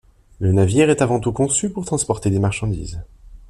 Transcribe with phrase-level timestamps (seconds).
[0.39, 3.03] Le navire est avant tout conçu pour transporter des marchandises.